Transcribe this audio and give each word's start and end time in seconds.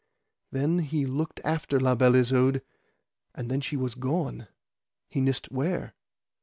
Then 0.51 0.79
he 0.79 1.05
looked 1.05 1.41
after 1.45 1.79
La 1.79 1.93
Beale 1.93 2.15
Isoud, 2.15 2.63
and 3.35 3.51
then 3.51 3.61
she 3.61 3.77
was 3.77 3.93
gone 3.93 4.47
he 5.07 5.21
nist 5.21 5.51
where. 5.51 5.93